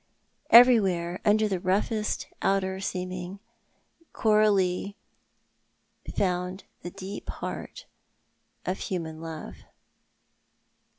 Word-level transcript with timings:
Everywhere 0.49 1.21
under 1.23 1.47
the 1.47 1.59
roughest 1.59 2.25
outer 2.41 2.79
seeming 2.79 3.37
Coralie 4.13 4.95
found 6.17 6.63
the 6.81 6.89
deep 6.89 7.29
heart 7.29 7.85
of 8.65 8.79
human 8.79 9.21
love. 9.21 9.57